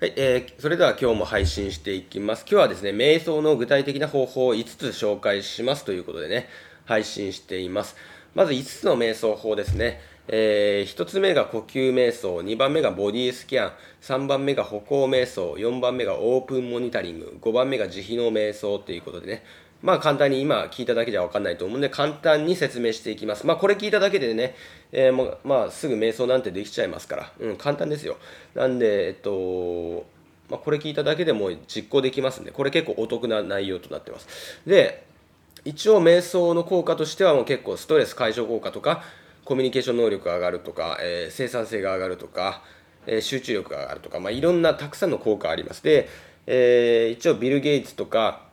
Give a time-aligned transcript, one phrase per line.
[0.00, 2.46] はい、えー、それでは今日も配信していきます。
[2.50, 6.48] 今日はですね、瞑想の具体的な方法を5つ紹介しますということでね、
[6.86, 7.96] 配信しています。
[8.34, 10.00] まず5つの瞑想法ですね。
[10.28, 19.44] えー、1つ目が呼吸瞑想、2番目がボディスキャン、3番目が歩行瞑想、4番目がオープンモニタリング、5番目が慈悲の瞑想ということでね、
[19.82, 23.46] まあ簡単に今聞いただけじゃわかんないと思うんで簡単に説明していきます。
[23.46, 24.54] まあこれ聞いただけでね、
[24.92, 28.16] えー、もうまあすぐ瞑想なんてできちゃいますから、うん、簡単ですよ。
[28.54, 30.04] なんで、えっと、
[30.48, 34.28] まあこれ聞いただけでも実行できますんで、これ結構お得な内容となってます。
[34.66, 35.04] で、
[35.64, 39.02] 一応瞑想の効果としてはもう結構ストレス解消効果とか、
[39.44, 42.62] コミュニケーション能力が上がるとか、えー、生産性が上がるとか、
[43.06, 45.82] えー、集中力が上がるとか、まあいろんなたくさんの効果あります。
[45.82, 46.08] で、
[46.46, 48.49] えー、一応ビル・ゲイツとか、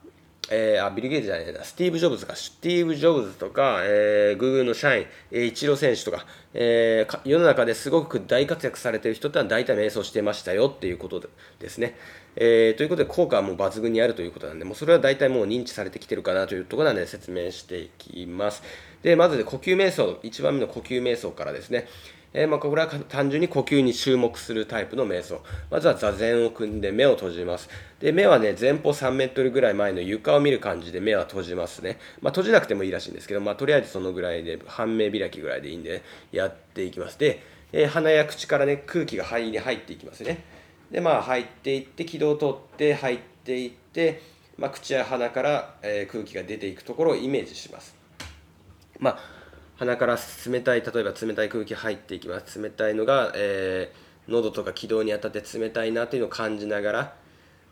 [0.50, 11.22] えー、あ、ビル・ゲイツじゃないな、スティーブ・ジョブズか、スティーブ・ジョブズとか、えー、グーグルの社員、えー、イチロー選手とか、えー、世の中ですごく大活躍されてる人ってのは大体瞑想してましたよっていうこと
[11.60, 11.96] ですね。
[12.38, 18.64] えー、ということで、効果はもう抜群にあるということなんで、もうそれは大体もう認知されてきてるかなというところなんで説明していきます。
[19.08, 21.88] で、まず、呼吸瞑想、1番目の呼吸瞑想からですね。
[22.34, 25.42] えー、まあ、これは単純に呼吸に注目するタイプの瞑想。
[25.72, 27.70] まずは座禅を組んで目を閉じます。
[28.02, 32.00] で、目はね、前方3メートルぐらい前の床を見る感じで目は閉じますね。
[32.22, 37.18] まあ、閉じなくてもいいらしいんですけど、まあ、とりあえずそのぐらいで、半目開きぐらいでいいんで、やっていきます。
[37.18, 37.42] で、
[37.72, 40.44] えー、鼻や口からね、空気が肺に入っていきますね。
[40.92, 44.22] で、まあ、入っていって、気道を通って入っていって、
[44.58, 47.97] まあ、口や鼻から、えー、空気が出ていくところをイメージします。
[49.00, 49.20] まあ
[49.78, 52.62] 鼻から冷たい例えば冷たい空気入っていきます。
[52.62, 57.16] 冷たいのが、えー、喉とか気道に当たって冷たいなというのを感じながら、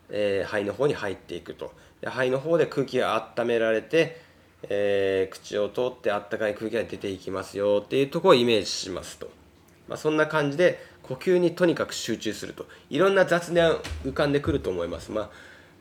[0.09, 1.73] えー、肺の方に入っていくと。
[2.01, 4.21] で肺の方で空気が温められて、
[4.69, 9.29] えー、口を通ってあったかい空気が出ていきますよっていうところをイメージしますと、
[9.87, 12.67] まあ、そんな感じで呼吸にとにかく集中すると。
[12.89, 13.71] いろんな雑念
[14.03, 15.29] 浮かんでくると思います、まあ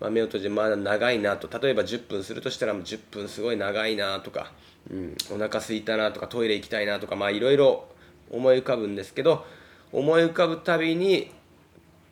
[0.00, 1.48] まあ、目を閉じてまだ長いなと。
[1.58, 4.52] 例えば10分するとしたら10分すごい長いなとか
[4.90, 7.86] うん、お腹すいたなとかトイレ行きたいなとかまあいろいろ
[8.30, 9.46] 思い浮かぶんですけど
[9.92, 11.30] 思い浮かぶたびに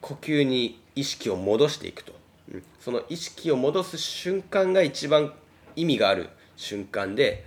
[0.00, 2.12] 呼吸に意識を戻していくと、
[2.52, 5.32] うん、その意識を戻す瞬間が一番
[5.76, 7.44] 意味がある瞬間で、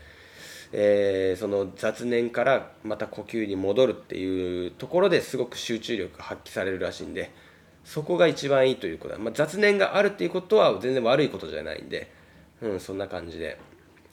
[0.72, 7.32] えー、その雑念からまた呼吸に戻るっていうところですごく集中力が発揮されるらしいんで
[7.86, 12.12] そこが一番いいということだ、まあ、雑念があるっていうことは全然悪いことじゃないんで、
[12.62, 13.58] うん、そんな感じで。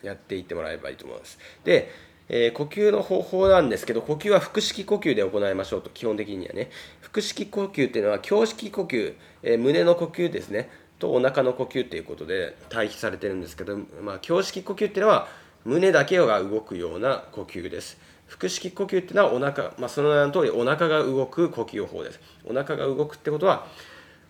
[0.03, 1.39] やっていってもらえばいいと思います。
[1.65, 1.91] で、
[2.29, 6.71] えー、呼吸の方法なんですけど、呼吸は腹式呼吸で行いましょうと、基本的にはね。
[7.01, 15.29] 腹式呼吸っていうのは、胸式呼吸、えー、胸の呼吸ですね、とお腹の呼吸っていうことで対比されてるんですけど、まあ、胸式呼吸っていうのは、
[15.65, 17.99] 胸だけが動くような呼吸です。
[18.27, 22.21] 腹式呼吸っていうのはお腹、まあ、その名の通りお腹が動く呼吸法です。
[22.45, 23.67] お腹が動くってことは、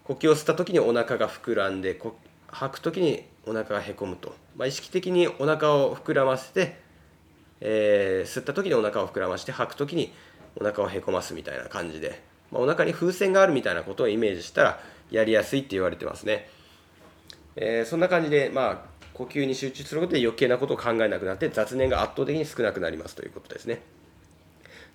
[0.04, 2.00] 呼吸を吸った時にお腹が膨らんで、
[2.48, 6.78] 吐く時にお腹がへこむと、まあ、意識的にお腹を膨らませて、
[7.60, 10.12] えー、吸った時にお腹を膨らまして吐く時に
[10.60, 14.80] お腹をへこますみたいな感じで、まあ、お腹に風船があるみたいなことをイメージしたら
[15.10, 16.48] やりやすいって言われてますね、
[17.56, 23.80] えー、そんな感じでまあ呼吸に集中することで余計なことを考えなくなって雑念が圧倒的に少なくなりますということですね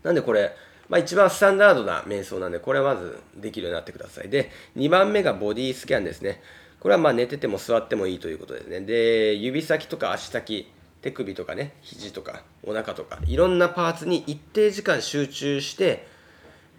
[0.03, 0.55] なんでこれ
[0.89, 4.29] まあ、一番スタンダードな瞑想なんで、これはまずできるようになってください。
[4.29, 6.41] で、2番目がボディスキャンですね。
[6.79, 8.81] これはまあ寝てても座ってもいいということですね。
[8.81, 16.05] で、指先とか足先、手首とかね、肘とかお腹とか、いろんなパーツに一定時間集中して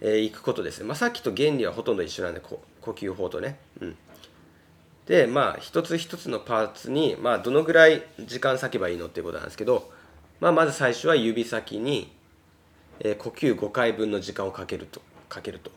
[0.01, 0.85] い、えー、くことですね。
[0.85, 3.57] まあ、さっきと原理はほとんど一緒なんで、呼吸法とね。
[5.09, 9.91] で、まあ、一つ一つのパーツに、まあ、どのぐらい時間割けばいいのっていうことなんですけど、
[10.39, 12.09] まあ、まず最初は指先に、
[13.01, 15.01] えー、呼吸5回分の時間をかけると。
[15.27, 15.71] かけると。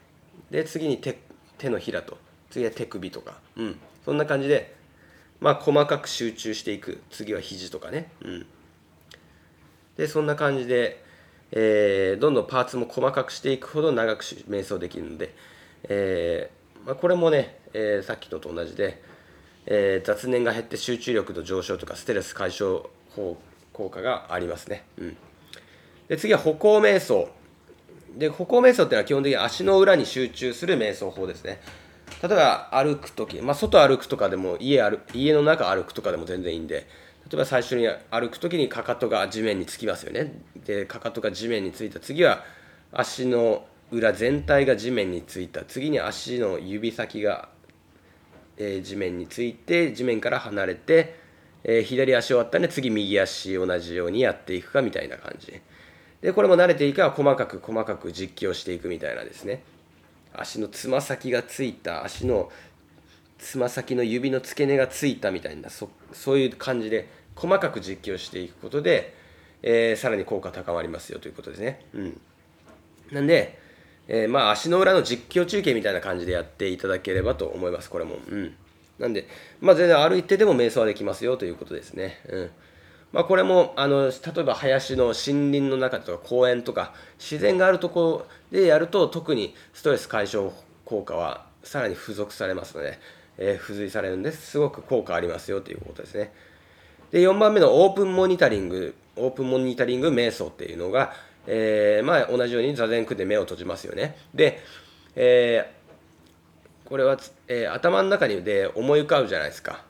[0.53, 1.19] で、次に手
[1.59, 2.19] 手のひらと。
[2.50, 3.41] 次は手首とか。
[3.56, 3.78] うん。
[4.04, 4.75] そんな感じで、
[5.43, 8.47] まあ、細かく集中していく次は肘とかね、うん、
[9.97, 11.04] でそんな感じで、
[11.50, 15.34] えー、どんどんパーツも細かくしていくほど長く瞑想できるので、
[15.88, 19.02] えー、まあ、これもね、えー、さっきのと同じで、
[19.67, 22.82] え雑念が減って集中力の上昇とかストレス解消
[23.73, 25.17] 効果がありますね、うん、
[26.09, 27.29] で次は歩行瞑想。
[28.17, 31.61] で歩行瞑想っていうのは基本的に足の裏に集中する瞑想法ですね。
[32.23, 36.87] 例えば歩く時、まあ、外歩くとかでも家歩家の中歩くとかでも全然いいんで
[37.31, 40.35] 例えば最初に歩く時にかかとが地面につきますよね。
[40.67, 42.44] でかかとが地面についた次は
[42.93, 45.64] 足の裏全体が地面についた。
[45.64, 47.50] 次に足の指先が、
[48.56, 51.16] えー、地面について地面から離れて、
[51.64, 55.60] えー、左足終わったんで次右足同じようにやっていくかみたいな感じ。
[56.20, 59.62] でこれも慣れていいから細かく細かく実況していくみたいなですね。
[60.34, 62.50] 足のつま先がついた足の
[63.38, 69.14] つま先の指の付け根がついたみたいなそそういう感じで細かく実況していくことで、
[69.62, 71.84] えー、さらに効果高まりますよということですね。
[71.94, 72.20] うん、
[73.10, 73.58] なんで、
[74.08, 78.16] えー、まあ足の裏の実況中継みたいな感じでやっていただければと思います、これも。
[78.28, 78.54] うん、
[78.99, 79.26] なんで、
[79.60, 82.20] まあ、全然歩いてでも瞑想はできますよということですね。
[82.28, 82.50] うん
[83.12, 90.50] まあ、これもあの例えば林の森林の中とか公園とか自然があるところでやると特にストレス解消
[90.87, 92.99] 効果はさらに付属されますので、
[93.37, 96.32] えー、付随されるんですすごく効果ありますよということですね。
[97.10, 101.12] で4番目のオープンモニタリングオープンモニタリング瞑想っていうのが、
[101.47, 104.17] えー、まあ、同じように座禅組んで目を閉じますよね。
[104.35, 104.61] で、
[105.17, 107.19] えー、これは、
[107.49, 109.85] え頭の中にで思い浮かぶじゃないですか。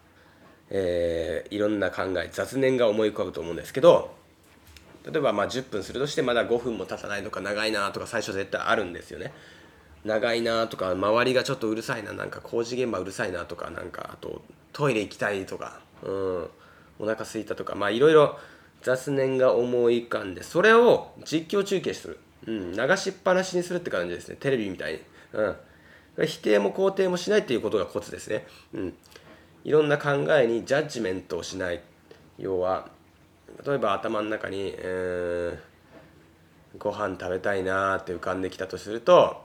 [0.75, 4.15] えー、いろんな考え雑念が思い浮かぶと思うんですけど
[5.05, 9.35] 例えばまあ10分するとしてまだ5分も経たないとか長いなとか最初絶対あるんですよね
[10.05, 16.49] 長いなとか周りがちょっとうるさいななんか工事現場うるさいなとかなんかあとトイレ行きたいとかうん
[16.99, 18.39] お腹すいたとかまあいろいろ
[18.83, 24.37] 雑念が思い浮かんでそれを実況中継する、うん、流しっぱなしにするって感じですね。
[24.39, 25.01] テレビみたいに、
[25.33, 28.95] うん、否定も肯定もしないっていうことがコツですね、うん、
[29.65, 31.81] いろんな考えにジャッジメントをしない。
[32.39, 32.89] 要は
[33.67, 39.45] 例えば頭の中に、えー、ご飯食べたいなーって浮かんできたとすると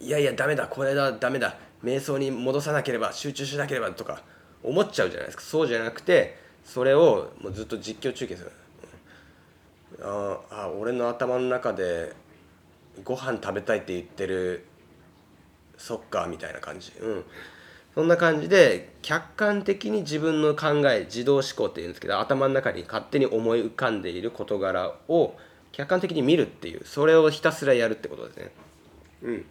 [0.00, 0.66] いやいやダメだ。
[0.66, 1.12] これだ。
[1.12, 1.56] ダメだ。
[1.84, 4.22] 瞑想に戻さなければ集中しなければとか
[4.62, 5.44] 思っちゃうじゃないですか。
[5.44, 8.52] そうじゃなくてそれをもうずっと実況中継する
[10.02, 12.14] ああ俺の頭の中で
[13.04, 14.64] ご飯食べたいって言ってる
[15.76, 17.24] そっかみたいな感じうん
[17.94, 25.34] そんな感じで客観的に自分の考え自動思考っていうんですけど頭の中に勝手に思い浮かんでいる事柄を
[25.72, 28.50] 客観的に見るっていうそれをひたすらやるってことですね。
[29.22, 29.46] うん、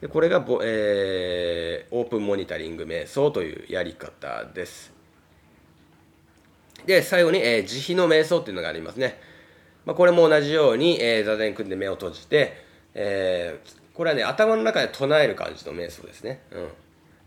[0.00, 4.97] でこれがぼ、えー、オープンモニタリング瞑想というやり方です。
[6.86, 9.20] で最後に、えー、慈悲の瞑想っていうのがありますね。
[9.84, 12.62] まあ、これも同じように、えー、座禅組んで目を閉じて、
[12.94, 16.40] えー、これはね頭の中で唱える感じの瞑想ですね。
[16.50, 16.68] うん。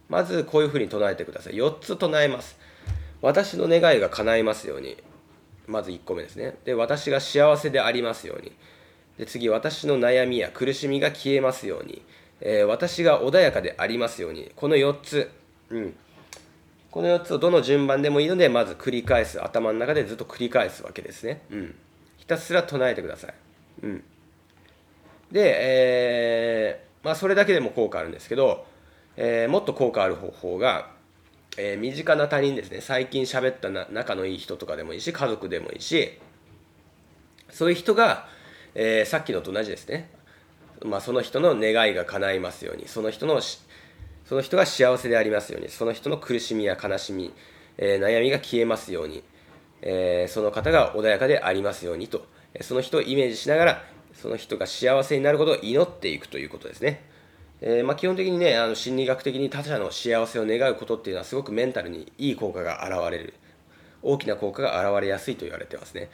[0.09, 1.53] まずこういうふうに唱えてください。
[1.53, 2.57] 4つ唱えます。
[3.21, 4.97] 私の願いが叶いますように。
[5.67, 6.55] まず1個目ですね。
[6.65, 8.51] で私が幸せでありますように。
[9.17, 12.01] で次私の悩みや苦しみが消えますように、
[12.41, 14.51] えー、私が穏やかでありますように。
[14.55, 15.31] この4つ、
[15.69, 15.95] うん、
[16.91, 19.43] この4つをどの順番でもいいのでまず繰り返す。
[19.43, 21.75] 頭の中でずっと繰り返すわけですね、うん、
[22.17, 23.33] ひたすら唱えてください、
[23.83, 24.03] うん、
[25.31, 28.69] で、えー、まあ、それだけでも効果あるんですけど
[29.17, 30.89] えー、もっと効果ある方法が、
[31.57, 32.81] えー、身近な他人ですね。
[32.81, 36.19] 最近喋ったな仲のいい人とかでもいいし家族でもいいし
[37.49, 38.27] そういう人が、
[38.73, 40.09] えー、さっきのと同じですね、
[40.85, 43.41] まあ、その人の願いが叶いますようにその人の
[44.31, 47.33] その人が幸せでありますようにその人の苦しみや悲しみ、
[47.77, 49.25] え悩みが消えますように、
[49.81, 52.25] えその方が穏やかでありますようにと
[52.61, 53.83] その人をイメージしながら
[54.13, 57.03] その人が幸せになることを祈っていくということですね。
[57.59, 63.33] えー、まあ、基本的にねあの心理学的に他者の幸せを願うことっていうのはすごくメンタルにいい効果が現れる
[64.01, 66.09] 大きな効果が現れやすいと言われてますね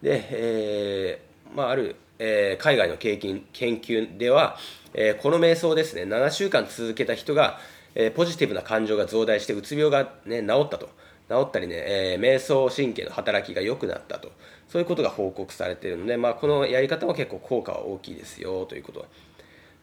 [0.00, 1.22] で、え、
[1.54, 4.56] まあ、ある、えー、海外の経験研究では、
[4.94, 7.58] えこの瞑想ですね7週間続けた人が、
[7.94, 10.88] えポジティブな感情が増大してうつ病が、ね、治ったと
[11.28, 14.30] 治ったりね、え瞑想神経の働きが良くなったと
[14.68, 19.06] そういうことが報告されているので、まあ、このやり方も結構効果は大きいですよということ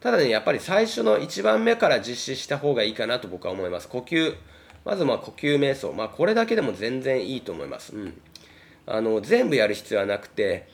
[0.02, 3.88] ただね、やっぱり最初の1番目から実施した方がいいかなと僕は思います。
[3.88, 4.34] 呼吸。
[4.84, 5.92] まずま呼吸瞑想。
[5.92, 7.94] まあこれだけでも全然いいと思います。
[7.94, 8.20] うん。
[8.84, 10.68] あの、全部やる必要はなくて、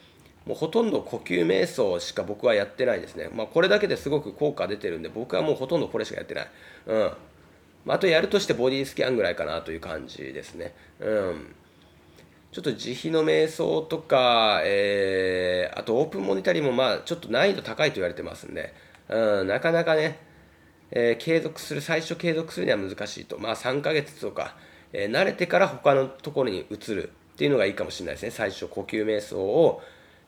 [0.45, 3.29] もうほとんど呼吸瞑想しか僕はやってないですね。
[3.33, 6.47] まあこれだけですごく効果出てるんで、僕はもうほとんどこれしかやってない。
[6.87, 7.11] うん。
[7.85, 10.73] まあ、とやるとしてボディスキャンぐらいかなという感じですね。
[10.99, 11.55] うん。
[12.51, 18.73] ちょっと慈悲の瞑想とか、えー、あとオープンモニタリーもまあちょっと難易度高いと言われてますんで、
[19.07, 20.19] うん、なかなかね、
[20.91, 23.37] えー、継続する、最初継続するには難しいと。
[23.37, 24.55] まあ3ヶ月とか、
[24.93, 28.31] えー、慣れてから他のところに移るっていうのがいいかもしれないですね。
[28.31, 29.81] 最初呼吸瞑想を、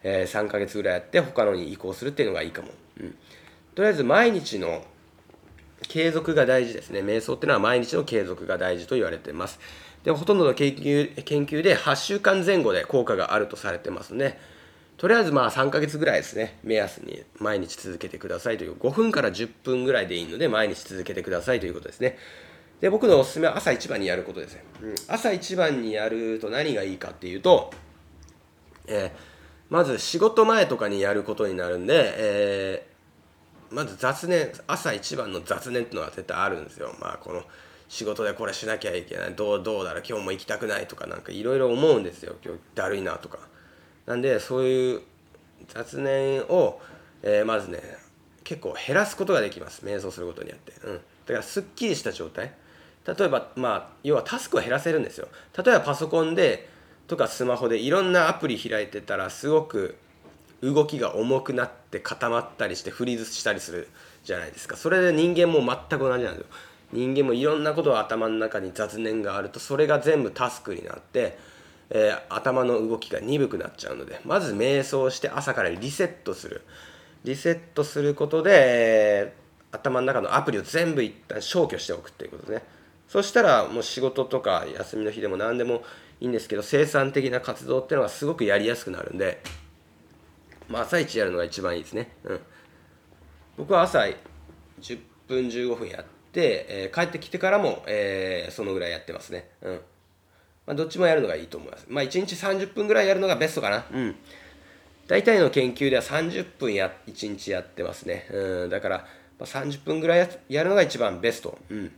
[0.04, 2.70] えー、3ヶ月ぐらいやって他のに移行するっていうのがいいかも。
[3.00, 3.16] うん、
[3.76, 4.84] とりあえず毎日の
[5.88, 7.02] 継続が大事ですね。
[7.02, 9.60] 瞑想っていうのは毎日の継続が大事と言われています。
[10.04, 14.40] でほとんどの研究研究で8週間前後で効果があるとされてますね。
[15.02, 22.20] とりあえずまあ3ヶ月ぐらいですね、目安に毎日続けてくださいという、5分から10分ぐらいでいいので、毎日続けてくださいということですね。
[22.82, 24.64] で、僕のおすすめは朝一番にやることですね。
[24.84, 27.72] うん、朝一番にやると何がいいかっていうと、
[28.86, 29.31] えー、
[29.72, 32.88] まず仕事前とかにやることになるんで、え
[33.72, 36.94] まず雑念朝一番の雑念っていうのは絶対あるんですよ。
[37.00, 37.42] まあこの
[37.88, 42.36] 仕事でこれしなきゃいけないどうどうだろう今日も行きたくないとかなんかいろいろ思うんですよ。
[42.44, 43.40] 今日だるいなとか。
[44.06, 45.02] なんでそういう
[45.70, 46.82] 雑念を、
[47.24, 47.80] えー、まずね
[48.44, 49.86] 結構減らすことができます。
[49.86, 52.52] 瞑想することによって、うん、だからすっきりした状態。
[53.08, 55.30] 例えばまあ要はタスクを減らせるんですよ。
[55.58, 56.68] 例えばパソコンで
[57.12, 59.98] とかスマホでいろんなアプリ開いてたらすごく
[60.62, 63.90] 動きが重くなって固まったりしてフリーズしたりする
[64.24, 64.78] じゃないですか。
[64.78, 66.46] それで人間も全く同じなんですよ。
[66.94, 71.38] 人間もいろんなことが頭の中に雑念があるとそれが全部タスクになって、
[71.90, 76.62] えー、頭の動きが鈍くなっちゃうのでまず瞑想して朝からリセットする。
[77.26, 82.64] リセットすることで、えー、頭の中のアプリを全部一旦消去しておくっていうことね。
[83.10, 85.84] そしたらもう仕事とか休みの日でも何でも
[86.22, 89.42] いいんですけど生産的な活動っていうのがすごくやりやすくなるんで、
[90.70, 92.40] まあ、朝一やるのが一番いいですね、うん、
[93.58, 94.00] 僕は朝
[94.80, 99.50] 10分15分やって、えー、帰ってきてからも、えー、そのぐらいやってますね。
[99.62, 99.82] うん。
[100.66, 101.86] まあ、どっちもやるのがいいと思います。
[101.90, 103.86] まあ、1日30分ぐらいやるのがベストかな。
[103.92, 104.16] うん。
[105.08, 108.28] 大体の研究では30分や、1日やってますね。
[108.32, 108.70] うん。
[108.70, 109.08] だから、
[109.40, 111.58] ま、30分ぐらいやるのが一番ベスト。
[111.70, 111.92] うん。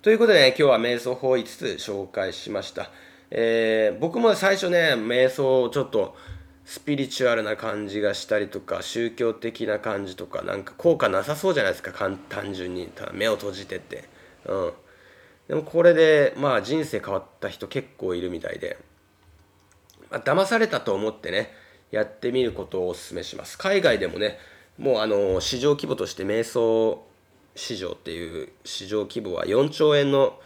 [0.00, 2.88] ということでね、今日は瞑想法5つ紹介しました。
[3.32, 6.16] えー、僕も最初ね、瞑想をちょっと、
[6.64, 11.92] スピリチュアルな感じがしたりとか宗教的な感じとかなんか効果なさそうじゃないですか
[12.28, 12.86] 単純に。
[12.94, 14.04] ただ目を閉じてって。
[14.44, 14.72] うん。
[15.48, 18.78] でもこれでまあ人生変わった人結構いるみたいで、
[20.10, 21.50] まあ、騙されたと思ってね
[21.90, 23.58] やってみることをお勧めします。
[23.58, 24.38] 海外でもね
[24.76, 27.02] もうあの市場規模として瞑想
[27.58, 30.38] 市場っていう市場規模は4兆円の、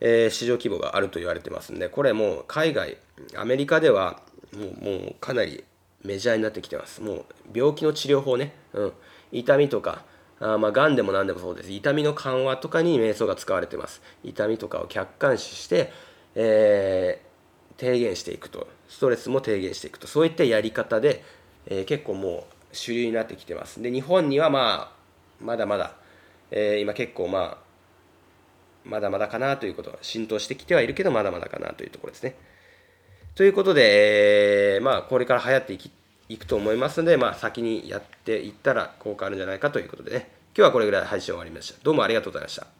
[0.00, 2.96] え、市場規模があると言われてますんでこれもう海外
[3.36, 4.22] アメリカでは
[4.56, 5.62] もうもうかなり
[6.04, 7.02] メジャーになってきてます。
[7.02, 8.92] もう病気の治療法ね、うん、
[9.32, 10.04] 痛みとか
[10.40, 11.70] あまあ癌でも何でもそうです。
[11.70, 14.00] 痛みの緩和とかに瞑想が使われてます。
[14.24, 15.92] 痛みとかを客観視して、
[16.34, 18.68] えー、低減していくと。
[18.88, 20.06] ストレスも低減していくと。
[20.06, 21.22] そういったやり方で、
[21.66, 23.82] えー、結構もう主流になってきてます。
[23.82, 24.98] で日本にはまあ
[25.40, 25.94] まだまだ、
[26.50, 27.68] えー、今結構まあ
[28.84, 32.36] まだまだかなということは浸透してきてはいるけどまだまだかなというところですね。
[33.34, 35.92] ということで、えー、まあ、これから流行っていき
[36.28, 41.78] いくと思いますので、まあ、先にやっていったら効果あるんじゃないかということでね、今日はこれぐらい配信終わりました。
[41.82, 42.77] どうもありがとうございました。